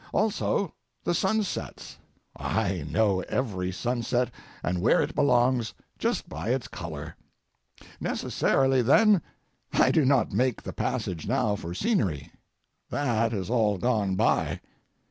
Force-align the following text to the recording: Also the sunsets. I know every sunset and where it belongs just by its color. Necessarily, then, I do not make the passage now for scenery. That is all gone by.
Also 0.13 0.73
the 1.03 1.13
sunsets. 1.13 1.99
I 2.35 2.83
know 2.89 3.19
every 3.29 3.71
sunset 3.71 4.31
and 4.63 4.81
where 4.81 4.99
it 5.03 5.13
belongs 5.13 5.75
just 5.99 6.27
by 6.27 6.49
its 6.49 6.67
color. 6.67 7.15
Necessarily, 7.99 8.81
then, 8.81 9.21
I 9.71 9.91
do 9.91 10.03
not 10.03 10.31
make 10.31 10.63
the 10.63 10.73
passage 10.73 11.27
now 11.27 11.55
for 11.55 11.75
scenery. 11.75 12.31
That 12.89 13.31
is 13.31 13.47
all 13.51 13.77
gone 13.77 14.15
by. 14.15 14.61